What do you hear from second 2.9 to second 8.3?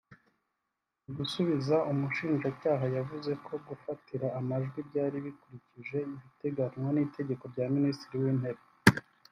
yavuze ko gufatira amajwi byari bikurikije ibiteganywa n’iteka rya Minisitiri